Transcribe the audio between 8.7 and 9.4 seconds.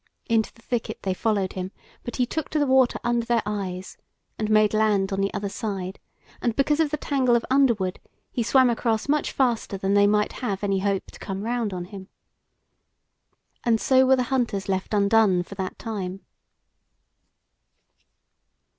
across much